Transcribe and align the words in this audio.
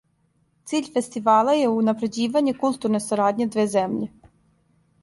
Циљ 0.71 0.87
фестивала 0.95 1.55
је 1.59 1.67
унапређивање 1.75 2.55
културне 2.65 3.05
сарадње 3.09 3.49
две 3.57 3.71
земље. 3.77 4.11